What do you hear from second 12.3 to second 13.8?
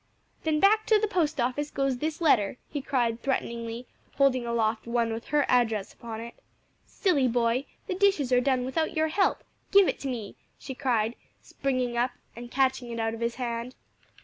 and catching it out of his hand.